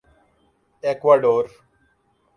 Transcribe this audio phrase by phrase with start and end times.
[0.83, 1.45] Ecuador